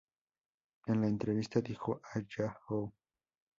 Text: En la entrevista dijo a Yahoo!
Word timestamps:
En 0.87 0.99
la 0.99 1.05
entrevista 1.05 1.61
dijo 1.61 2.01
a 2.15 2.21
Yahoo! 2.21 2.91